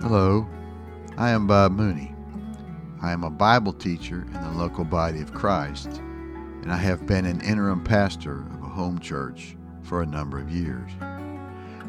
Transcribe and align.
Hello, 0.00 0.46
I 1.16 1.30
am 1.30 1.46
Bob 1.46 1.72
Mooney. 1.72 2.14
I 3.00 3.12
am 3.12 3.24
a 3.24 3.30
Bible 3.30 3.72
teacher 3.72 4.26
in 4.26 4.32
the 4.32 4.50
local 4.50 4.84
body 4.84 5.22
of 5.22 5.32
Christ, 5.32 5.88
and 6.62 6.70
I 6.70 6.76
have 6.76 7.06
been 7.06 7.24
an 7.24 7.40
interim 7.40 7.82
pastor 7.82 8.42
of 8.52 8.62
a 8.62 8.68
home 8.68 8.98
church 8.98 9.56
for 9.82 10.02
a 10.02 10.06
number 10.06 10.38
of 10.38 10.50
years. 10.50 10.90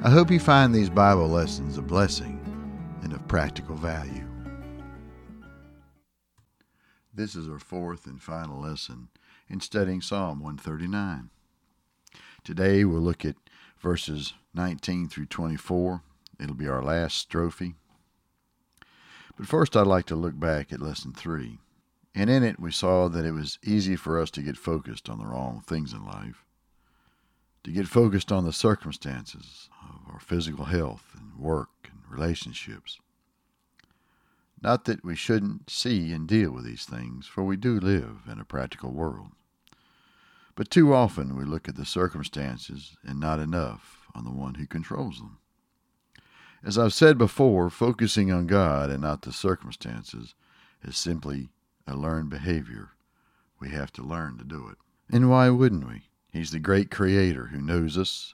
I 0.02 0.10
hope 0.10 0.31
you 0.31 0.39
find 0.39 0.73
these 0.73 0.89
Bible 0.89 1.28
lessons 1.28 1.78
a 1.78 1.81
blessing 1.81 2.39
and 3.03 3.12
of 3.12 3.28
practical 3.28 3.76
value. 3.76 4.26
This 7.13 7.35
is 7.35 7.49
our 7.49 7.60
fourth 7.60 8.06
and 8.06 8.22
final 8.22 8.62
lesson 8.62 9.10
in 9.49 9.60
studying 9.60 10.01
Psalm 10.01 10.40
139. 10.40 11.29
Today 12.46 12.85
we'll 12.85 13.01
look 13.01 13.26
at 13.26 13.35
verses 13.79 14.33
19 14.53 15.10
through 15.10 15.26
24. 15.26 16.02
It'll 16.40 16.55
be 16.55 16.67
our 16.67 16.81
last 16.81 17.30
strophe. 17.30 17.76
But 19.38 19.48
first, 19.48 19.75
I'd 19.75 19.88
like 19.88 20.05
to 20.07 20.16
look 20.16 20.39
back 20.39 20.71
at 20.71 20.81
lesson 20.81 21.13
three. 21.13 21.59
And 22.13 22.30
in 22.30 22.43
it, 22.43 22.59
we 22.59 22.71
saw 22.71 23.09
that 23.09 23.26
it 23.26 23.34
was 23.34 23.59
easy 23.63 23.98
for 23.98 24.20
us 24.20 24.31
to 24.31 24.41
get 24.41 24.57
focused 24.57 25.09
on 25.09 25.20
the 25.20 25.26
wrong 25.26 25.62
things 25.66 25.91
in 25.91 26.05
life, 26.05 26.45
to 27.66 27.71
get 27.71 27.88
focused 27.88 28.31
on 28.31 28.45
the 28.45 28.53
circumstances 28.53 29.70
of 29.84 30.13
our 30.13 30.20
physical 30.20 30.66
health 30.66 31.03
and 31.17 31.38
work 31.38 31.90
and 31.91 31.99
relationships. 32.09 32.99
Not 34.62 34.85
that 34.85 35.03
we 35.03 35.16
shouldn't 35.16 35.70
see 35.70 36.13
and 36.13 36.26
deal 36.26 36.52
with 36.52 36.63
these 36.63 36.85
things, 36.85 37.27
for 37.27 37.43
we 37.43 37.57
do 37.57 37.79
live 37.79 38.21
in 38.31 38.40
a 38.40 38.45
practical 38.45 38.91
world. 38.91 39.31
But 40.55 40.70
too 40.70 40.93
often 40.93 41.35
we 41.35 41.43
look 41.43 41.67
at 41.67 41.76
the 41.76 41.85
circumstances 41.85 42.95
and 43.04 43.20
not 43.20 43.41
enough 43.41 44.07
on 44.15 44.23
the 44.23 44.31
one 44.31 44.54
who 44.54 44.65
controls 44.65 45.17
them. 45.17 45.40
As 46.65 46.79
I've 46.79 46.95
said 46.95 47.19
before, 47.19 47.69
focusing 47.69 48.31
on 48.31 48.47
God 48.47 48.89
and 48.89 49.03
not 49.03 49.21
the 49.21 49.31
circumstances 49.31 50.33
is 50.81 50.98
simply 50.98 51.49
a 51.85 51.95
learned 51.95 52.31
behavior. 52.31 52.93
We 53.59 53.70
have 53.70 53.93
to 53.93 54.01
learn 54.01 54.40
to 54.40 54.43
do 54.43 54.67
it. 54.70 54.77
And 55.07 55.29
why 55.29 55.51
wouldn't 55.51 55.87
we? 55.87 56.09
He's 56.31 56.49
the 56.49 56.57
great 56.57 56.90
creator 56.90 57.48
who 57.48 57.62
knows 57.62 57.99
us, 57.99 58.34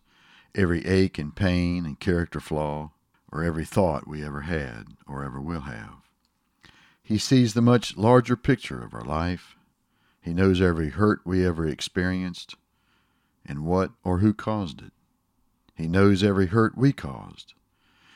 every 0.55 0.85
ache 0.85 1.19
and 1.19 1.35
pain 1.35 1.85
and 1.85 1.99
character 1.99 2.39
flaw, 2.39 2.93
or 3.33 3.43
every 3.43 3.65
thought 3.65 4.07
we 4.07 4.23
ever 4.23 4.41
had 4.41 4.85
or 5.05 5.25
ever 5.25 5.41
will 5.41 5.61
have. 5.61 5.95
He 7.03 7.17
sees 7.17 7.53
the 7.53 7.61
much 7.61 7.97
larger 7.97 8.37
picture 8.37 8.81
of 8.81 8.93
our 8.93 9.03
life. 9.03 9.57
He 10.21 10.33
knows 10.33 10.61
every 10.61 10.91
hurt 10.91 11.19
we 11.25 11.45
ever 11.45 11.67
experienced 11.67 12.55
and 13.45 13.65
what 13.65 13.91
or 14.05 14.19
who 14.19 14.33
caused 14.33 14.81
it. 14.81 14.93
He 15.75 15.89
knows 15.89 16.23
every 16.23 16.45
hurt 16.45 16.77
we 16.77 16.93
caused 16.93 17.55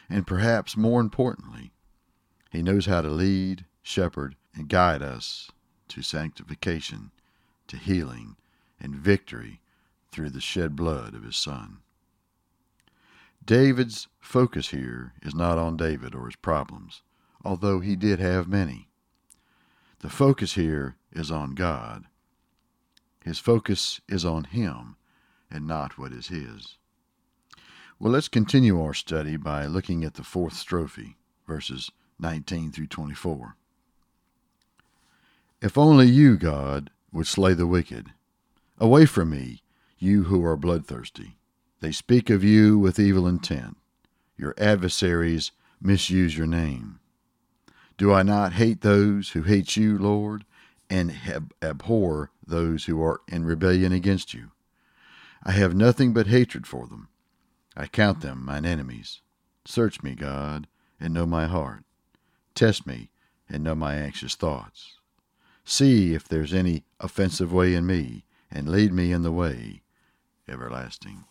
and 0.09 0.27
perhaps 0.27 0.77
more 0.77 1.01
importantly, 1.01 1.71
He 2.51 2.61
knows 2.61 2.85
how 2.85 3.01
to 3.01 3.09
lead, 3.09 3.65
shepherd, 3.81 4.35
and 4.53 4.69
guide 4.69 5.01
us 5.01 5.51
to 5.89 6.01
sanctification, 6.01 7.11
to 7.67 7.77
healing, 7.77 8.35
and 8.79 8.95
victory 8.95 9.61
through 10.11 10.29
the 10.29 10.41
shed 10.41 10.75
blood 10.75 11.13
of 11.13 11.23
His 11.23 11.35
Son. 11.35 11.79
David's 13.45 14.07
focus 14.19 14.69
here 14.69 15.13
is 15.21 15.35
not 15.35 15.57
on 15.57 15.77
David 15.77 16.15
or 16.15 16.25
his 16.25 16.35
problems, 16.35 17.03
although 17.43 17.79
he 17.79 17.95
did 17.95 18.19
have 18.19 18.47
many. 18.47 18.87
The 19.99 20.09
focus 20.09 20.53
here 20.53 20.95
is 21.11 21.31
on 21.31 21.55
God. 21.55 22.05
His 23.23 23.39
focus 23.39 24.01
is 24.07 24.25
on 24.25 24.43
Him 24.45 24.97
and 25.49 25.67
not 25.67 25.97
what 25.97 26.11
is 26.11 26.27
His. 26.27 26.77
Well, 27.97 28.11
let's 28.11 28.27
continue 28.27 28.81
our 28.81 28.93
study 28.93 29.37
by 29.37 29.67
looking 29.67 30.03
at 30.03 30.15
the 30.15 30.23
fourth 30.23 30.53
strophe, 30.53 31.15
verses 31.47 31.89
19 32.19 32.73
through 32.73 32.87
24. 32.87 33.55
If 35.61 35.77
only 35.77 36.07
you, 36.07 36.35
God, 36.35 36.89
would 37.13 37.25
slay 37.25 37.53
the 37.53 37.65
wicked. 37.65 38.11
Away 38.79 39.05
from 39.05 39.29
me, 39.29 39.61
you 39.97 40.23
who 40.23 40.43
are 40.43 40.57
bloodthirsty. 40.57 41.37
They 41.79 41.93
speak 41.93 42.29
of 42.29 42.43
you 42.43 42.77
with 42.77 42.99
evil 42.99 43.25
intent. 43.27 43.77
Your 44.37 44.53
adversaries 44.57 45.51
misuse 45.81 46.37
your 46.37 46.47
name. 46.47 46.99
Do 47.97 48.11
I 48.11 48.23
not 48.23 48.53
hate 48.53 48.81
those 48.81 49.29
who 49.29 49.43
hate 49.43 49.77
you, 49.77 49.97
Lord, 49.97 50.43
and 50.89 51.15
abhor 51.61 52.31
those 52.45 52.85
who 52.85 53.01
are 53.01 53.21
in 53.29 53.45
rebellion 53.45 53.93
against 53.93 54.33
you? 54.33 54.51
I 55.43 55.53
have 55.53 55.73
nothing 55.73 56.13
but 56.13 56.27
hatred 56.27 56.67
for 56.67 56.87
them. 56.87 57.07
I 57.75 57.87
count 57.87 58.21
them 58.21 58.45
mine 58.45 58.65
enemies. 58.65 59.21
Search 59.65 60.01
me, 60.01 60.15
God, 60.15 60.67
and 60.99 61.13
know 61.13 61.25
my 61.25 61.47
heart. 61.47 61.83
Test 62.53 62.87
me, 62.87 63.09
and 63.49 63.63
know 63.63 63.75
my 63.75 63.95
anxious 63.95 64.35
thoughts. 64.35 64.97
See 65.63 66.13
if 66.13 66.27
there's 66.27 66.53
any 66.53 66.83
offensive 66.99 67.51
way 67.51 67.73
in 67.73 67.85
me, 67.85 68.23
and 68.51 68.69
lead 68.69 68.93
me 68.93 69.11
in 69.11 69.23
the 69.23 69.31
way 69.31 69.81
everlasting. 70.47 71.25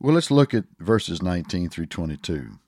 Well, 0.00 0.14
let's 0.14 0.30
look 0.30 0.52
at 0.52 0.64
verses 0.78 1.22
19 1.22 1.70
through 1.70 1.86
22. 1.86 2.58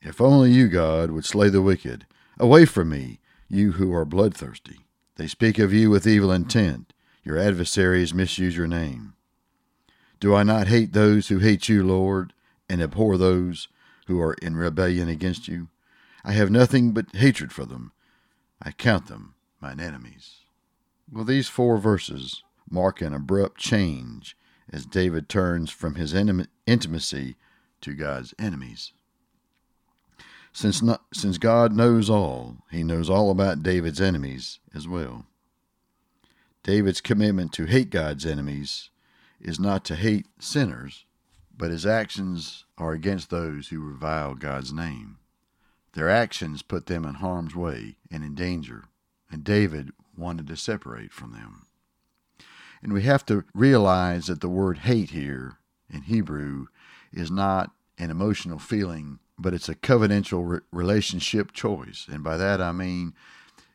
If 0.00 0.20
only 0.20 0.50
you, 0.50 0.68
God, 0.68 1.10
would 1.10 1.24
slay 1.24 1.48
the 1.48 1.62
wicked. 1.62 2.06
Away 2.40 2.64
from 2.64 2.88
me, 2.88 3.20
you 3.48 3.72
who 3.72 3.94
are 3.94 4.04
bloodthirsty. 4.04 4.80
They 5.16 5.28
speak 5.28 5.58
of 5.58 5.72
you 5.72 5.90
with 5.90 6.06
evil 6.06 6.32
intent. 6.32 6.92
Your 7.22 7.38
adversaries 7.38 8.12
misuse 8.12 8.56
your 8.56 8.66
name. 8.66 9.12
Do 10.22 10.36
I 10.36 10.44
not 10.44 10.68
hate 10.68 10.92
those 10.92 11.26
who 11.26 11.40
hate 11.40 11.68
you, 11.68 11.82
Lord, 11.82 12.32
and 12.68 12.80
abhor 12.80 13.18
those 13.18 13.66
who 14.06 14.20
are 14.20 14.34
in 14.34 14.54
rebellion 14.54 15.08
against 15.08 15.48
you? 15.48 15.66
I 16.22 16.30
have 16.30 16.48
nothing 16.48 16.92
but 16.92 17.16
hatred 17.16 17.52
for 17.52 17.64
them. 17.64 17.90
I 18.62 18.70
count 18.70 19.08
them 19.08 19.34
mine 19.60 19.80
enemies. 19.80 20.42
Well, 21.10 21.24
these 21.24 21.48
four 21.48 21.76
verses 21.76 22.44
mark 22.70 23.00
an 23.00 23.12
abrupt 23.12 23.58
change 23.58 24.36
as 24.72 24.86
David 24.86 25.28
turns 25.28 25.72
from 25.72 25.96
his 25.96 26.14
intimacy 26.14 27.34
to 27.80 27.92
God's 27.92 28.32
enemies. 28.38 28.92
Since, 30.52 30.82
not, 30.82 31.02
since 31.12 31.36
God 31.36 31.72
knows 31.74 32.08
all, 32.08 32.58
he 32.70 32.84
knows 32.84 33.10
all 33.10 33.32
about 33.32 33.64
David's 33.64 34.00
enemies 34.00 34.60
as 34.72 34.86
well. 34.86 35.26
David's 36.62 37.00
commitment 37.00 37.52
to 37.54 37.64
hate 37.64 37.90
God's 37.90 38.24
enemies 38.24 38.90
is 39.42 39.60
not 39.60 39.84
to 39.84 39.96
hate 39.96 40.26
sinners, 40.38 41.04
but 41.56 41.70
his 41.70 41.84
actions 41.84 42.64
are 42.78 42.92
against 42.92 43.30
those 43.30 43.68
who 43.68 43.80
revile 43.80 44.34
God's 44.34 44.72
name. 44.72 45.18
Their 45.92 46.08
actions 46.08 46.62
put 46.62 46.86
them 46.86 47.04
in 47.04 47.14
harm's 47.14 47.54
way 47.54 47.96
and 48.10 48.24
in 48.24 48.34
danger, 48.34 48.84
and 49.30 49.44
David 49.44 49.90
wanted 50.16 50.46
to 50.46 50.56
separate 50.56 51.12
from 51.12 51.32
them. 51.32 51.66
And 52.82 52.92
we 52.92 53.02
have 53.02 53.26
to 53.26 53.44
realize 53.54 54.26
that 54.26 54.40
the 54.40 54.48
word 54.48 54.78
hate 54.78 55.10
here 55.10 55.58
in 55.90 56.02
Hebrew 56.02 56.66
is 57.12 57.30
not 57.30 57.70
an 57.98 58.10
emotional 58.10 58.58
feeling, 58.58 59.18
but 59.38 59.54
it's 59.54 59.68
a 59.68 59.74
covenantal 59.74 60.48
re- 60.48 60.60
relationship 60.72 61.52
choice. 61.52 62.06
And 62.10 62.24
by 62.24 62.36
that 62.36 62.60
I 62.60 62.72
mean 62.72 63.14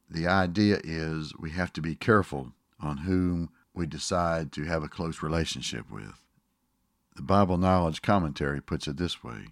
the 0.10 0.28
idea 0.28 0.80
is 0.84 1.34
we 1.38 1.52
have 1.52 1.72
to 1.74 1.82
be 1.82 1.96
careful 1.96 2.54
on 2.80 2.98
whom 2.98 3.50
we 3.78 3.86
decide 3.86 4.52
to 4.52 4.64
have 4.64 4.84
a 4.84 4.90
close 4.90 5.22
relationship 5.22 5.90
with. 5.92 6.22
The 7.16 7.22
Bible 7.22 7.58
Knowledge 7.58 8.02
Commentary 8.02 8.60
puts 8.60 8.88
it 8.88 8.98
this 8.98 9.24
way 9.24 9.50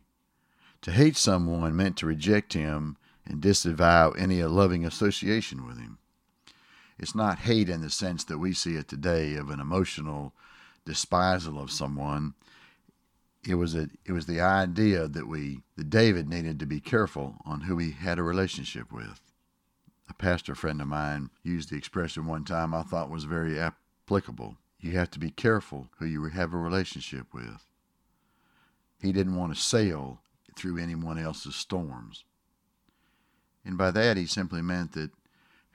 To 0.82 0.92
hate 0.92 1.16
someone 1.16 1.76
meant 1.76 1.98
to 1.98 2.06
reject 2.06 2.54
him 2.54 2.98
and 3.26 3.42
disavow 3.42 4.12
any 4.12 4.44
loving 4.44 4.86
association 4.86 5.66
with 5.66 5.80
him. 5.80 6.00
It's 6.98 7.16
not 7.16 7.40
hate 7.40 7.70
in 7.70 7.82
the 7.82 7.90
sense 7.90 8.24
that 8.26 8.38
we 8.38 8.54
see 8.54 8.76
it 8.76 8.88
today 8.88 9.36
of 9.36 9.50
an 9.50 9.60
emotional 9.60 10.34
despisal 10.86 11.60
of 11.60 11.72
someone. 11.72 12.34
It 13.48 13.56
was 13.56 13.76
a, 13.76 13.90
it 14.06 14.12
was 14.12 14.26
the 14.26 14.42
idea 14.42 15.08
that 15.08 15.28
we 15.28 15.62
that 15.76 15.90
David 15.90 16.30
needed 16.30 16.60
to 16.60 16.66
be 16.66 16.80
careful 16.80 17.36
on 17.46 17.62
who 17.62 17.78
he 17.78 17.92
had 17.92 18.18
a 18.18 18.24
relationship 18.24 18.92
with. 18.92 19.22
A 20.10 20.14
pastor 20.14 20.56
friend 20.56 20.82
of 20.82 20.88
mine 20.88 21.30
used 21.44 21.70
the 21.70 21.78
expression 21.78 22.26
one 22.26 22.44
time 22.44 22.74
I 22.74 22.84
thought 22.84 23.10
was 23.10 23.26
very 23.26 23.60
ap- 23.60 23.78
applicable. 24.06 24.56
You 24.80 24.92
have 24.92 25.10
to 25.12 25.20
be 25.20 25.32
careful 25.32 25.90
who 25.98 26.06
you 26.06 26.24
have 26.26 26.54
a 26.54 26.58
relationship 26.58 27.34
with. 27.34 27.66
He 29.02 29.12
didn't 29.12 29.36
want 29.36 29.54
to 29.56 29.60
sail 29.60 30.20
through 30.56 30.78
anyone 30.78 31.18
else's 31.18 31.56
storms. 31.56 32.24
And 33.66 33.78
by 33.78 33.90
that, 33.92 34.16
he 34.16 34.28
simply 34.28 34.62
meant 34.62 34.92
that, 34.92 35.10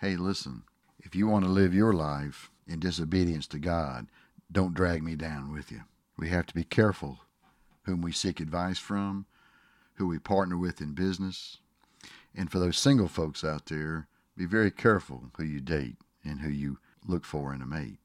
hey, 0.00 0.15
listen, 0.17 0.62
if 1.00 1.17
you 1.17 1.27
want 1.27 1.44
to 1.44 1.50
live 1.50 1.75
your 1.75 1.93
life 1.93 2.50
in 2.69 2.79
disobedience 2.79 3.49
to 3.49 3.59
God, 3.59 4.06
don't 4.50 4.75
drag 4.75 5.03
me 5.03 5.17
down 5.17 5.53
with 5.53 5.73
you. 5.73 5.83
We 6.17 6.29
have 6.29 6.47
to 6.47 6.55
be 6.55 6.65
careful 6.65 7.19
whom 7.83 8.00
we 8.00 8.12
seek 8.12 8.38
advice 8.38 8.79
from, 8.79 9.26
who 9.94 10.06
we 10.06 10.19
partner 10.19 10.56
with 10.56 10.81
in 10.81 10.93
business. 10.93 11.59
And 12.35 12.50
for 12.50 12.61
those 12.61 12.79
single 12.79 13.09
folks 13.09 13.43
out 13.43 13.67
there, 13.67 14.06
be 14.37 14.47
very 14.47 14.71
careful 14.71 15.31
who 15.37 15.44
you 15.44 15.61
date 15.61 15.97
and 16.25 16.41
who 16.41 16.50
you 16.50 16.79
look 17.05 17.25
for 17.25 17.53
in 17.53 17.61
a 17.61 17.67
mate 17.67 18.00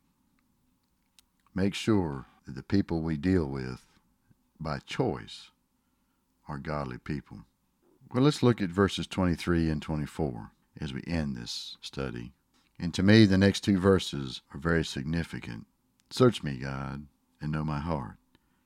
make 1.56 1.74
sure 1.74 2.25
that 2.46 2.56
the 2.56 2.63
people 2.63 3.02
we 3.02 3.18
deal 3.18 3.46
with 3.46 3.86
by 4.60 4.80
choice 4.86 5.50
are 6.48 6.57
godly 6.57 6.98
people. 6.98 7.40
Well, 8.13 8.24
let's 8.24 8.44
look 8.44 8.62
at 8.62 8.69
verses 8.69 9.07
23 9.07 9.69
and 9.69 9.81
24 9.81 10.52
as 10.80 10.94
we 10.94 11.02
end 11.07 11.36
this 11.36 11.78
study. 11.81 12.34
And 12.78 12.94
to 12.94 13.04
me, 13.04 13.25
the 13.25 13.38
next 13.38 13.62
two 13.62 13.80
verses 13.80 14.42
are 14.54 14.60
very 14.60 14.84
significant. 14.84 15.66
Search 16.10 16.44
me, 16.44 16.57
God, 16.57 17.07
and 17.42 17.52
know 17.52 17.63
my 17.63 17.80
heart. 17.80 18.18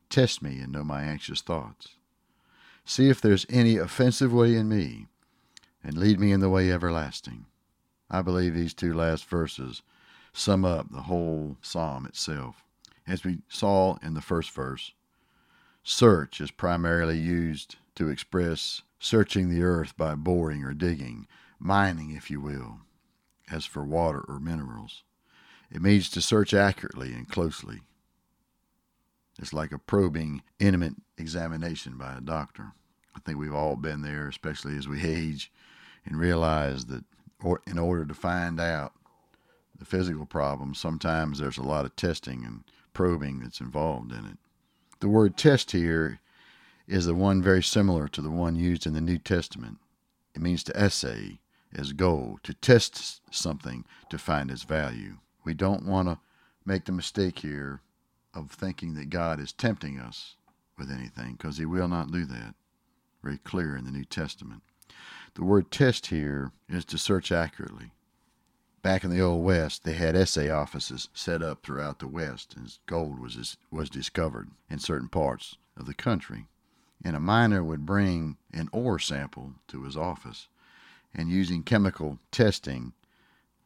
Test 0.09 0.41
me 0.41 0.59
and 0.59 0.71
know 0.71 0.83
my 0.83 1.03
anxious 1.03 1.41
thoughts. 1.41 1.95
See 2.86 3.09
if 3.09 3.21
there's 3.21 3.45
any 3.50 3.77
offensive 3.77 4.33
way 4.33 4.56
in 4.56 4.68
me, 4.68 5.06
and 5.83 5.95
lead 5.95 6.19
me 6.19 6.31
in 6.31 6.39
the 6.39 6.50
way 6.50 6.71
everlasting. 6.71 7.45
I 8.09 8.24
believe 8.24 8.56
these 8.56 8.74
two 8.74 8.94
last 8.94 9.25
verses 9.25 9.83
sum 10.33 10.65
up 10.65 10.91
the 10.91 11.03
whole 11.03 11.57
psalm 11.62 12.07
itself. 12.07 12.63
As 13.09 13.23
we 13.23 13.39
saw 13.50 13.97
in 14.03 14.13
the 14.13 14.21
first 14.21 14.51
verse, 14.51 14.94
search 15.83 16.39
is 16.39 16.51
primarily 16.51 17.17
used 17.17 17.77
to 17.95 18.07
express 18.07 18.83
searching 19.00 19.50
the 19.50 19.63
earth 19.63 19.97
by 19.97 20.13
boring 20.13 20.63
or 20.63 20.75
digging, 20.75 21.25
mining, 21.57 22.11
if 22.11 22.29
you 22.29 22.39
will, 22.39 22.81
as 23.51 23.65
for 23.65 23.83
water 23.83 24.23
or 24.27 24.39
minerals. 24.39 25.01
It 25.71 25.81
means 25.81 26.07
to 26.11 26.21
search 26.21 26.53
accurately 26.53 27.13
and 27.13 27.27
closely. 27.27 27.81
It's 29.39 29.53
like 29.53 29.71
a 29.71 29.79
probing, 29.79 30.44
intimate 30.59 30.95
examination 31.17 31.97
by 31.97 32.15
a 32.15 32.21
doctor. 32.21 32.73
I 33.15 33.21
think 33.21 33.39
we've 33.39 33.55
all 33.55 33.75
been 33.75 34.03
there, 34.03 34.27
especially 34.27 34.77
as 34.77 34.88
we 34.88 35.03
age, 35.03 35.51
and 36.05 36.19
realize 36.19 36.85
that 36.85 37.05
or 37.41 37.62
in 37.65 37.79
order 37.79 38.05
to 38.05 38.13
find 38.13 38.59
out 38.59 38.94
the 39.75 39.85
physical 39.85 40.27
problem, 40.27 40.75
sometimes 40.75 41.39
there's 41.39 41.57
a 41.57 41.63
lot 41.63 41.85
of 41.85 41.95
testing 41.95 42.45
and 42.45 42.63
probing 42.94 43.39
that's 43.39 43.62
involved 43.62 44.12
in 44.12 44.25
it. 44.25 44.38
The 45.00 45.09
word 45.09 45.38
test 45.38 45.71
here 45.71 46.19
is 46.88 47.06
the 47.06 47.15
one 47.15 47.41
very 47.41 47.63
similar 47.63 48.07
to 48.09 48.21
the 48.21 48.31
one 48.31 48.56
used 48.56 48.86
in 48.86 48.94
the 48.94 49.01
New 49.01 49.18
Testament. 49.18 49.77
It 50.36 50.41
means 50.41 50.63
to 50.63 50.77
assay 50.77 51.39
as 51.74 51.94
gold, 51.94 52.39
to 52.44 52.53
test 52.53 53.21
something 53.33 53.86
to 54.09 54.18
find 54.18 54.50
its 54.50 54.63
value. 54.63 55.18
We 55.44 55.53
don't 55.53 55.86
want 55.86 56.07
to 56.07 56.19
make 56.65 56.86
the 56.86 56.91
mistake 56.91 57.39
here 57.39 57.81
of 58.33 58.51
thinking 58.51 58.95
that 58.95 59.09
God 59.09 59.39
is 59.39 59.53
tempting 59.53 60.00
us 60.00 60.36
with 60.77 60.91
anything, 60.91 61.33
because 61.33 61.57
He 61.57 61.65
will 61.65 61.88
not 61.88 62.12
do 62.12 62.25
that. 62.25 62.56
Very 63.24 63.38
clear 63.38 63.75
in 63.75 63.86
the 63.86 63.91
New 63.91 64.06
Testament. 64.06 64.63
The 65.36 65.44
word 65.44 65.71
test 65.71 66.07
here 66.07 66.51
is 66.68 66.86
to 66.86 66.97
search 66.97 67.31
accurately. 67.31 67.91
Back 68.81 69.03
in 69.03 69.09
the 69.09 69.19
Old 69.19 69.43
West, 69.43 69.83
they 69.83 69.93
had 69.93 70.15
assay 70.15 70.49
offices 70.49 71.09
set 71.13 71.41
up 71.41 71.63
throughout 71.63 71.99
the 71.99 72.07
West 72.07 72.55
as 72.63 72.79
gold 72.85 73.19
was, 73.19 73.57
was 73.69 73.89
discovered 73.89 74.51
in 74.69 74.79
certain 74.79 75.09
parts 75.09 75.57
of 75.75 75.85
the 75.85 75.93
country. 75.93 76.47
And 77.03 77.15
a 77.15 77.19
miner 77.19 77.61
would 77.63 77.85
bring 77.85 78.37
an 78.53 78.69
ore 78.71 78.99
sample 78.99 79.55
to 79.67 79.83
his 79.83 79.97
office, 79.97 80.47
and 81.13 81.29
using 81.29 81.63
chemical 81.63 82.19
testing, 82.31 82.93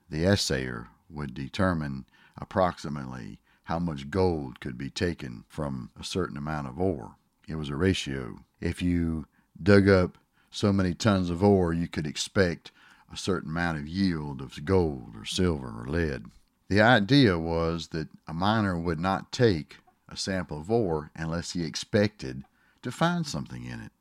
the 0.09 0.23
assayer 0.25 0.87
would 1.09 1.35
determine 1.35 2.05
approximately 2.37 3.39
how 3.65 3.79
much 3.79 4.09
gold 4.09 4.59
could 4.59 4.77
be 4.77 4.89
taken 4.89 5.45
from 5.47 5.91
a 5.99 6.03
certain 6.03 6.37
amount 6.37 6.67
of 6.67 6.79
ore. 6.79 7.15
It 7.47 7.55
was 7.55 7.69
a 7.69 7.75
ratio. 7.75 8.39
If 8.59 8.81
you 8.81 9.27
dug 9.61 9.87
up 9.87 10.17
so 10.49 10.73
many 10.73 10.93
tons 10.93 11.29
of 11.29 11.43
ore, 11.43 11.71
you 11.71 11.87
could 11.87 12.07
expect 12.07 12.71
a 13.13 13.17
certain 13.17 13.51
amount 13.51 13.77
of 13.77 13.87
yield 13.87 14.41
of 14.41 14.65
gold 14.65 15.13
or 15.15 15.23
silver 15.23 15.67
or 15.67 15.87
lead. 15.87 16.25
The 16.67 16.81
idea 16.81 17.37
was 17.37 17.89
that 17.89 18.07
a 18.27 18.33
miner 18.33 18.77
would 18.77 18.99
not 18.99 19.31
take 19.31 19.77
a 20.09 20.17
sample 20.17 20.59
of 20.59 20.71
ore 20.71 21.11
unless 21.15 21.51
he 21.51 21.63
expected 21.63 22.43
to 22.81 22.91
find 22.91 23.27
something 23.27 23.63
in 23.65 23.79
it. 23.79 23.91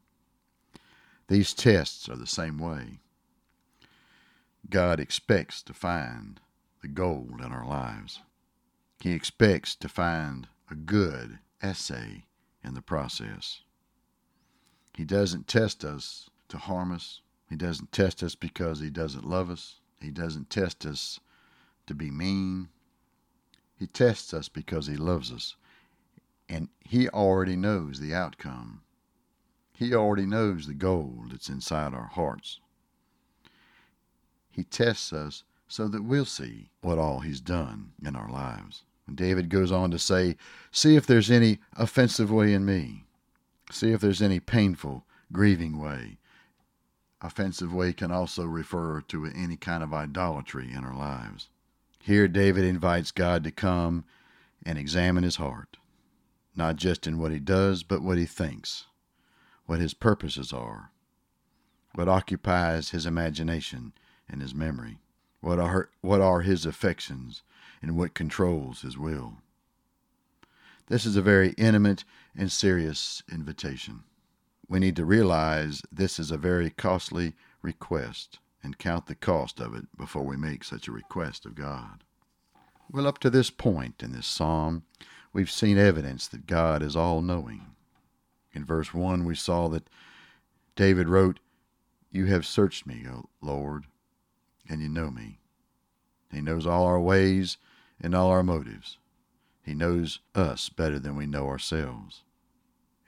These 1.29 1.55
tests 1.55 2.09
are 2.09 2.17
the 2.17 2.27
same 2.27 2.59
way. 2.59 2.99
God 4.69 5.01
expects 5.01 5.63
to 5.63 5.75
find 5.75 6.41
the 6.81 6.89
gold 6.89 7.41
in 7.41 7.53
our 7.53 7.67
lives. 7.67 8.21
He 9.01 9.13
expects 9.13 9.75
to 9.77 9.89
find 9.89 10.49
a 10.71 10.75
good 10.75 11.39
assay 11.61 12.25
in 12.65 12.75
the 12.75 12.83
process. 12.83 13.61
He 14.97 15.05
doesn't 15.05 15.49
test 15.49 15.85
us 15.85 16.31
to 16.49 16.59
harm 16.59 16.93
us. 16.93 17.21
He 17.53 17.59
doesn't 17.59 17.93
test 17.93 18.23
us 18.23 18.35
because 18.35 18.81
he 18.81 18.89
doesn't 18.89 19.27
love 19.27 19.51
us. 19.51 19.81
He 20.01 20.11
doesn't 20.11 20.49
test 20.49 20.87
us 20.87 21.21
to 21.87 21.95
be 21.95 22.11
mean. 22.11 22.71
He 23.79 23.87
tests 23.87 24.33
us 24.33 24.49
because 24.49 24.87
he 24.87 24.97
loves 24.97 25.31
us. 25.31 25.57
And 26.49 26.71
he 26.81 27.11
already 27.11 27.55
knows 27.55 28.01
the 28.01 28.15
outcome. 28.15 28.81
He 29.75 29.93
already 29.93 30.25
knows 30.25 30.67
the 30.67 30.73
gold 30.73 31.31
that's 31.31 31.51
inside 31.51 31.93
our 31.93 32.07
hearts. 32.07 32.59
He 34.51 34.65
tests 34.65 35.13
us 35.13 35.45
so 35.69 35.89
that 35.89 36.05
we'll 36.05 36.25
see 36.25 36.71
what 36.81 36.97
all 36.97 37.21
he's 37.21 37.43
done 37.43 37.93
in 38.03 38.17
our 38.17 38.31
lives. 38.31 38.85
And 39.07 39.15
David 39.15 39.51
goes 39.51 39.71
on 39.71 39.91
to 39.91 39.99
say, 39.99 40.37
See 40.71 40.97
if 40.97 41.07
there's 41.07 41.31
any 41.31 41.59
offensive 41.77 42.33
way 42.33 42.55
in 42.55 42.65
me. 42.65 43.05
See 43.71 43.93
if 43.93 44.01
there's 44.01 44.23
any 44.23 44.41
painful, 44.41 45.05
grieving 45.31 45.79
way 45.79 46.17
offensive 47.23 47.73
way 47.73 47.93
can 47.93 48.11
also 48.11 48.45
refer 48.45 49.01
to 49.03 49.27
any 49.27 49.57
kind 49.57 49.83
of 49.83 49.95
idolatry 49.95 50.71
in 50.73 50.85
our 50.85 50.95
lives. 50.95 51.49
Here, 52.01 52.27
David 52.27 52.65
invites 52.65 53.13
God 53.13 53.45
to 53.45 53.51
come 53.51 54.05
and 54.65 54.77
examine 54.77 55.23
his 55.23 55.37
heart, 55.37 55.77
not 56.57 56.77
just 56.77 57.07
in 57.07 57.19
what 57.19 57.31
he 57.31 57.39
does, 57.39 57.83
but 57.83 58.03
what 58.03 58.19
he 58.19 58.27
thinks, 58.27 58.87
what 59.67 59.81
his 59.81 59.95
purposes 59.95 60.53
are, 60.53 60.91
what 61.95 62.09
occupies 62.09 62.91
his 62.91 63.07
imagination 63.07 63.93
and 64.29 64.43
his 64.43 64.55
memory, 64.55 64.99
what 65.41 65.59
are, 65.59 65.91
what 66.01 66.21
are 66.21 66.41
his 66.41 66.67
affections, 66.67 67.43
and 67.81 67.97
what 67.97 68.15
controls 68.15 68.83
his 68.83 68.99
will. 68.99 69.39
This 70.89 71.07
is 71.07 71.17
a 71.17 71.23
very 71.23 71.51
intimate 71.51 72.05
and 72.37 72.51
serious 72.51 73.23
invitation 73.31 74.05
we 74.73 74.81
need 74.81 74.97
to 74.97 75.05
realize 75.05 75.83
this 75.93 76.19
is 76.19 76.31
a 76.31 76.39
very 76.39 76.71
costly 76.71 77.35
request 77.61 78.39
and 78.63 78.79
count 78.79 79.05
the 79.05 79.15
cost 79.15 79.61
of 79.61 79.75
it 79.75 79.85
before 79.99 80.23
we 80.23 80.35
make 80.35 80.65
such 80.65 80.89
a 80.89 80.93
request 80.93 81.45
of 81.45 81.55
God. 81.55 82.03
Well, 82.91 83.07
up 83.07 83.19
to 83.19 83.29
this 83.29 83.51
point 83.51 84.03
in 84.03 84.13
this 84.13 84.27
psalm, 84.27 84.85
we've 85.31 85.51
seen 85.51 85.77
evidence 85.77 86.27
that 86.29 86.47
God 86.47 86.83
is 86.83 86.97
all 86.97 87.21
knowing. 87.21 87.67
In 88.55 88.65
verse 88.65 88.95
1, 88.95 89.27
we 89.27 89.35
saw 89.35 89.69
that 89.69 89.91
David 90.75 91.07
wrote, 91.07 91.39
You 92.11 92.25
have 92.27 92.47
searched 92.47 92.87
me, 92.87 93.05
O 93.07 93.29
Lord, 93.43 93.85
and 94.71 94.81
you 94.81 94.89
know 94.89 95.11
me. 95.11 95.39
He 96.33 96.41
knows 96.41 96.67
all 96.67 96.87
our 96.87 97.01
ways 97.01 97.59
and 98.01 98.15
all 98.15 98.31
our 98.31 98.43
motives. 98.43 98.97
He 99.63 99.75
knows 99.75 100.21
us 100.35 100.71
better 100.71 100.99
than 100.99 101.15
we 101.15 101.27
know 101.27 101.47
ourselves 101.47 102.23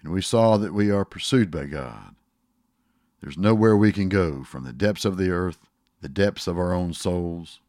and 0.04 0.12
we 0.12 0.20
saw 0.20 0.58
that 0.58 0.74
we 0.74 0.90
are 0.90 1.06
pursued 1.06 1.50
by 1.50 1.64
God. 1.64 2.14
There's 3.22 3.38
nowhere 3.38 3.74
we 3.74 3.90
can 3.90 4.10
go 4.10 4.44
from 4.44 4.64
the 4.64 4.72
depths 4.72 5.06
of 5.06 5.16
the 5.16 5.30
earth, 5.30 5.58
the 6.02 6.10
depths 6.10 6.46
of 6.46 6.58
our 6.58 6.74
own 6.74 6.92
souls, 6.92 7.60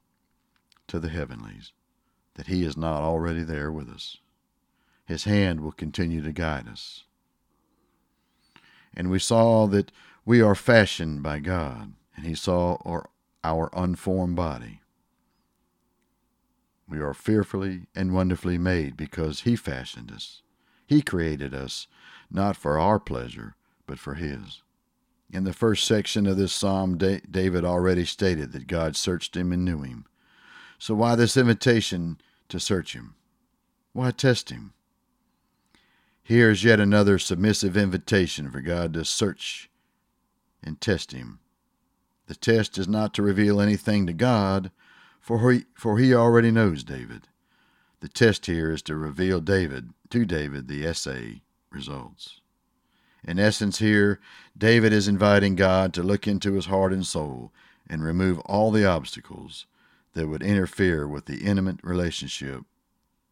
to 0.87 0.99
the 0.99 1.07
heavenlies, 1.07 1.71
that 2.33 2.47
He 2.47 2.63
is 2.63 2.75
not 2.75 3.01
already 3.01 3.41
there 3.41 3.71
with 3.71 3.89
us. 3.89 4.17
His 5.05 5.23
hand 5.23 5.61
will 5.61 5.71
continue 5.71 6.21
to 6.21 6.33
guide 6.33 6.67
us. 6.67 7.05
And 8.93 9.09
we 9.09 9.19
saw 9.19 9.65
that 9.67 9.91
we 10.25 10.41
are 10.41 10.55
fashioned 10.55 11.23
by 11.23 11.39
God, 11.39 11.93
and 12.17 12.25
He 12.25 12.35
saw 12.35 12.77
our, 12.83 13.09
our 13.45 13.69
unformed 13.73 14.35
body. 14.35 14.81
We 16.87 16.99
are 16.99 17.13
fearfully 17.13 17.87
and 17.95 18.13
wonderfully 18.13 18.57
made 18.57 18.97
because 18.97 19.41
He 19.41 19.55
fashioned 19.55 20.11
us. 20.11 20.41
He 20.85 21.01
created 21.01 21.53
us 21.53 21.87
not 22.29 22.55
for 22.55 22.79
our 22.79 22.99
pleasure, 22.99 23.55
but 23.87 23.99
for 23.99 24.15
His. 24.15 24.61
In 25.31 25.43
the 25.43 25.53
first 25.53 25.85
section 25.85 26.27
of 26.27 26.37
this 26.37 26.53
psalm, 26.53 26.97
David 26.97 27.65
already 27.65 28.05
stated 28.05 28.51
that 28.51 28.67
God 28.67 28.95
searched 28.95 29.35
him 29.35 29.51
and 29.51 29.65
knew 29.65 29.81
him. 29.81 30.05
So, 30.77 30.93
why 30.93 31.15
this 31.15 31.35
invitation 31.35 32.19
to 32.49 32.59
search 32.59 32.93
him? 32.93 33.15
Why 33.91 34.11
test 34.11 34.49
him? 34.49 34.73
Here 36.21 36.49
is 36.49 36.63
yet 36.63 36.79
another 36.79 37.17
submissive 37.17 37.75
invitation 37.75 38.51
for 38.51 38.61
God 38.61 38.93
to 38.93 39.05
search 39.05 39.69
and 40.63 40.79
test 40.79 41.11
him. 41.11 41.39
The 42.27 42.35
test 42.35 42.77
is 42.77 42.87
not 42.87 43.13
to 43.15 43.21
reveal 43.21 43.59
anything 43.59 44.07
to 44.07 44.13
God, 44.13 44.71
for 45.19 45.51
he, 45.51 45.65
for 45.73 45.97
he 45.97 46.13
already 46.13 46.51
knows 46.51 46.83
David. 46.83 47.27
The 47.99 48.09
test 48.09 48.45
here 48.45 48.71
is 48.71 48.81
to 48.83 48.95
reveal 48.95 49.39
David 49.41 49.93
to 50.09 50.25
David 50.25 50.67
the 50.67 50.85
assay 50.85 51.41
results. 51.71 52.41
In 53.23 53.39
essence, 53.39 53.79
here, 53.79 54.19
David 54.57 54.93
is 54.93 55.07
inviting 55.07 55.55
God 55.55 55.93
to 55.93 56.03
look 56.03 56.27
into 56.27 56.53
his 56.53 56.67
heart 56.67 56.93
and 56.93 57.05
soul 57.05 57.51
and 57.87 58.03
remove 58.03 58.39
all 58.41 58.71
the 58.71 58.85
obstacles 58.85 59.65
that 60.13 60.27
would 60.27 60.43
interfere 60.43 61.07
with 61.07 61.25
the 61.25 61.43
intimate 61.43 61.79
relationship 61.83 62.63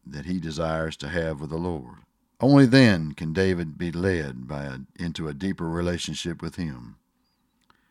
that 0.06 0.26
he 0.26 0.38
desires 0.38 0.96
to 0.98 1.08
have 1.08 1.40
with 1.40 1.50
the 1.50 1.56
Lord. 1.56 1.98
Only 2.40 2.66
then 2.66 3.12
can 3.12 3.32
David 3.32 3.78
be 3.78 3.90
led 3.90 4.46
by 4.46 4.64
a, 4.64 4.78
into 4.98 5.28
a 5.28 5.34
deeper 5.34 5.68
relationship 5.68 6.42
with 6.42 6.56
him. 6.56 6.96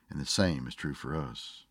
And 0.09 0.21
the 0.21 0.25
same 0.25 0.67
is 0.67 0.75
true 0.75 0.93
for 0.93 1.15
us. 1.15 1.63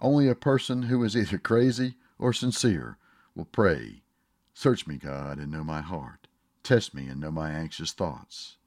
Only 0.00 0.28
a 0.28 0.34
person 0.34 0.82
who 0.82 1.04
is 1.04 1.16
either 1.16 1.38
crazy 1.38 1.94
or 2.18 2.32
sincere 2.32 2.98
will 3.36 3.44
pray, 3.44 4.01
Search 4.62 4.86
me, 4.86 4.96
God, 4.96 5.38
and 5.38 5.50
know 5.50 5.64
my 5.64 5.80
heart. 5.80 6.28
Test 6.62 6.94
me 6.94 7.08
and 7.08 7.20
know 7.20 7.32
my 7.32 7.50
anxious 7.50 7.90
thoughts. 7.90 8.58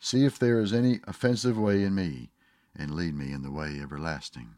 See 0.00 0.24
if 0.24 0.40
there 0.40 0.58
is 0.60 0.72
any 0.72 0.98
offensive 1.06 1.56
way 1.56 1.84
in 1.84 1.94
me, 1.94 2.32
and 2.74 2.96
lead 2.96 3.14
me 3.14 3.30
in 3.30 3.42
the 3.42 3.52
way 3.52 3.78
everlasting. 3.80 4.56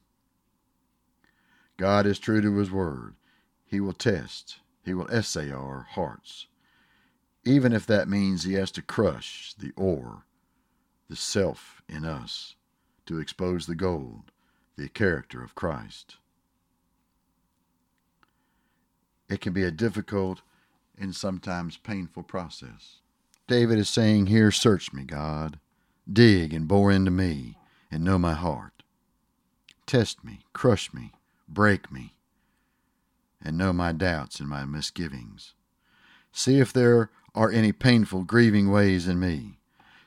God 1.76 2.06
is 2.06 2.18
true 2.18 2.40
to 2.40 2.56
his 2.56 2.70
word. 2.70 3.16
He 3.66 3.80
will 3.80 3.92
test, 3.92 4.60
he 4.82 4.94
will 4.94 5.14
assay 5.14 5.52
our 5.52 5.88
hearts, 5.90 6.46
even 7.44 7.74
if 7.74 7.84
that 7.84 8.08
means 8.08 8.44
he 8.44 8.54
has 8.54 8.70
to 8.70 8.80
crush 8.80 9.52
the 9.58 9.72
ore, 9.76 10.24
the 11.10 11.16
self 11.16 11.82
in 11.86 12.06
us, 12.06 12.54
to 13.04 13.18
expose 13.18 13.66
the 13.66 13.74
gold, 13.74 14.32
the 14.76 14.88
character 14.88 15.44
of 15.44 15.54
Christ. 15.54 16.16
It 19.28 19.40
can 19.40 19.52
be 19.52 19.64
a 19.64 19.70
difficult 19.70 20.42
and 20.98 21.14
sometimes 21.14 21.76
painful 21.76 22.22
process. 22.22 23.00
David 23.48 23.78
is 23.78 23.88
saying 23.88 24.26
here, 24.26 24.50
Search 24.50 24.92
me, 24.92 25.04
God. 25.04 25.58
Dig 26.10 26.54
and 26.54 26.68
bore 26.68 26.92
into 26.92 27.10
me 27.10 27.58
and 27.90 28.04
know 28.04 28.18
my 28.18 28.34
heart. 28.34 28.82
Test 29.86 30.24
me, 30.24 30.40
crush 30.52 30.92
me, 30.92 31.12
break 31.48 31.90
me, 31.92 32.14
and 33.42 33.58
know 33.58 33.72
my 33.72 33.92
doubts 33.92 34.40
and 34.40 34.48
my 34.48 34.64
misgivings. 34.64 35.54
See 36.32 36.58
if 36.58 36.72
there 36.72 37.10
are 37.34 37.50
any 37.50 37.72
painful, 37.72 38.24
grieving 38.24 38.70
ways 38.70 39.06
in 39.06 39.18
me. 39.18 39.58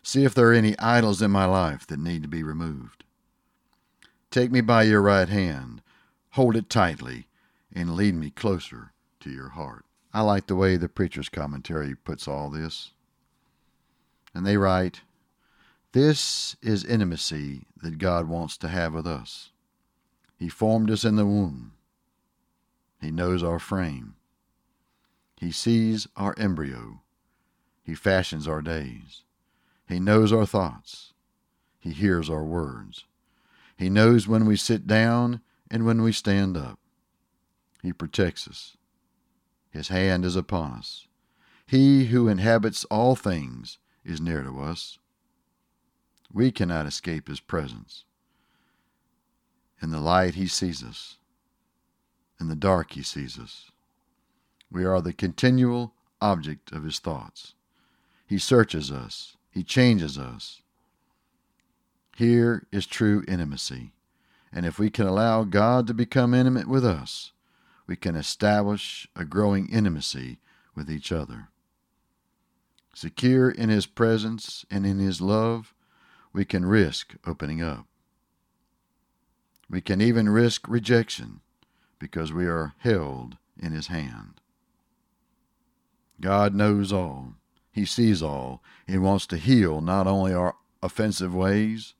See 0.01 0.23
if 0.23 0.33
there 0.33 0.49
are 0.49 0.53
any 0.53 0.77
idols 0.79 1.21
in 1.21 1.31
my 1.31 1.45
life 1.45 1.85
that 1.87 1.99
need 1.99 2.23
to 2.23 2.29
be 2.29 2.43
removed. 2.43 3.03
Take 4.31 4.51
me 4.51 4.61
by 4.61 4.83
your 4.83 5.01
right 5.01 5.29
hand, 5.29 5.81
hold 6.31 6.55
it 6.55 6.69
tightly, 6.69 7.27
and 7.73 7.95
lead 7.95 8.15
me 8.15 8.31
closer 8.31 8.93
to 9.21 9.29
your 9.29 9.49
heart. 9.49 9.85
I 10.13 10.21
like 10.21 10.47
the 10.47 10.55
way 10.55 10.75
the 10.75 10.89
preacher's 10.89 11.29
commentary 11.29 11.95
puts 11.95 12.27
all 12.27 12.49
this. 12.49 12.91
And 14.33 14.45
they 14.45 14.57
write, 14.57 15.01
This 15.91 16.55
is 16.61 16.83
intimacy 16.83 17.65
that 17.81 17.97
God 17.97 18.27
wants 18.27 18.57
to 18.57 18.67
have 18.67 18.93
with 18.93 19.07
us. 19.07 19.51
He 20.37 20.49
formed 20.49 20.89
us 20.89 21.03
in 21.03 21.15
the 21.15 21.25
womb. 21.25 21.73
He 23.01 23.11
knows 23.11 23.43
our 23.43 23.59
frame. 23.59 24.15
He 25.37 25.51
sees 25.51 26.07
our 26.15 26.35
embryo. 26.37 27.01
He 27.83 27.95
fashions 27.95 28.47
our 28.47 28.61
days. 28.61 29.23
He 29.87 29.99
knows 29.99 30.31
our 30.33 30.45
thoughts. 30.45 31.13
He 31.79 31.91
hears 31.91 32.29
our 32.29 32.43
words. 32.43 33.05
He 33.77 33.89
knows 33.89 34.27
when 34.27 34.45
we 34.45 34.57
sit 34.57 34.85
down 34.85 35.41
and 35.71 35.85
when 35.85 36.01
we 36.01 36.11
stand 36.11 36.57
up. 36.57 36.79
He 37.81 37.93
protects 37.93 38.47
us. 38.47 38.75
His 39.71 39.89
hand 39.89 40.25
is 40.25 40.35
upon 40.35 40.71
us. 40.71 41.07
He 41.65 42.05
who 42.05 42.27
inhabits 42.27 42.85
all 42.85 43.15
things 43.15 43.77
is 44.03 44.19
near 44.19 44.41
to 44.43 44.59
us. 44.59 44.97
We 46.31 46.51
cannot 46.51 46.85
escape 46.85 47.27
his 47.27 47.39
presence. 47.39 48.05
In 49.81 49.91
the 49.91 49.99
light, 49.99 50.35
he 50.35 50.47
sees 50.47 50.83
us. 50.83 51.17
In 52.39 52.47
the 52.47 52.55
dark, 52.55 52.93
he 52.93 53.03
sees 53.03 53.37
us. 53.37 53.71
We 54.71 54.85
are 54.85 55.01
the 55.01 55.13
continual 55.13 55.93
object 56.21 56.71
of 56.71 56.83
his 56.83 56.99
thoughts. 56.99 57.53
He 58.25 58.37
searches 58.37 58.91
us, 58.91 59.37
he 59.49 59.63
changes 59.63 60.17
us. 60.17 60.61
Here 62.15 62.67
is 62.71 62.85
true 62.85 63.23
intimacy. 63.27 63.93
And 64.51 64.65
if 64.65 64.77
we 64.77 64.89
can 64.89 65.07
allow 65.07 65.43
God 65.43 65.87
to 65.87 65.93
become 65.93 66.33
intimate 66.33 66.67
with 66.67 66.85
us, 66.85 67.31
we 67.89 67.95
can 67.95 68.15
establish 68.15 69.07
a 69.15 69.25
growing 69.25 69.67
intimacy 69.67 70.37
with 70.75 70.91
each 70.91 71.11
other. 71.11 71.47
Secure 72.93 73.49
in 73.49 73.69
His 73.69 73.87
presence 73.87 74.63
and 74.69 74.85
in 74.85 74.99
His 74.99 75.21
love, 75.21 75.73
we 76.31 76.45
can 76.45 76.67
risk 76.67 77.15
opening 77.25 77.63
up. 77.63 77.87
We 79.67 79.81
can 79.81 80.01
even 80.01 80.29
risk 80.29 80.67
rejection 80.67 81.41
because 81.97 82.31
we 82.31 82.45
are 82.45 82.75
held 82.77 83.37
in 83.59 83.71
His 83.71 83.87
hand. 83.87 84.39
God 86.21 86.53
knows 86.53 86.93
all, 86.93 87.33
He 87.71 87.85
sees 87.85 88.21
all, 88.21 88.61
He 88.85 88.99
wants 88.99 89.25
to 89.27 89.37
heal 89.37 89.81
not 89.81 90.05
only 90.05 90.31
our 90.31 90.53
offensive 90.83 91.33
ways, 91.33 91.95